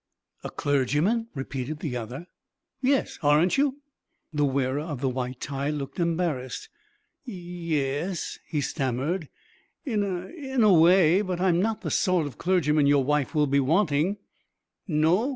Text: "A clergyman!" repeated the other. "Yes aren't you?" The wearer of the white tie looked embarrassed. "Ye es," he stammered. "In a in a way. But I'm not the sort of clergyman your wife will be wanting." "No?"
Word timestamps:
"A 0.43 0.49
clergyman!" 0.49 1.27
repeated 1.35 1.77
the 1.81 1.95
other. 1.95 2.25
"Yes 2.81 3.19
aren't 3.21 3.55
you?" 3.59 3.81
The 4.33 4.43
wearer 4.45 4.79
of 4.79 4.99
the 4.99 5.09
white 5.09 5.39
tie 5.39 5.69
looked 5.69 5.99
embarrassed. 5.99 6.69
"Ye 7.23 7.79
es," 7.79 8.39
he 8.47 8.61
stammered. 8.61 9.29
"In 9.85 10.01
a 10.01 10.25
in 10.31 10.63
a 10.63 10.73
way. 10.73 11.21
But 11.21 11.39
I'm 11.39 11.61
not 11.61 11.81
the 11.81 11.91
sort 11.91 12.25
of 12.25 12.39
clergyman 12.39 12.87
your 12.87 13.03
wife 13.03 13.35
will 13.35 13.45
be 13.45 13.59
wanting." 13.59 14.17
"No?" 14.87 15.29